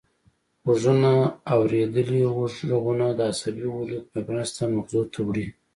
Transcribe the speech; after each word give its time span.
غوږونه 0.63 1.11
اوریدلي 1.53 2.21
غږونه 2.35 3.05
د 3.17 3.19
عصبي 3.31 3.67
ولیو 3.71 4.07
په 4.11 4.17
مرسته 4.29 4.61
مغزو 4.75 5.01
ته 5.13 5.19
وړي 5.27 5.47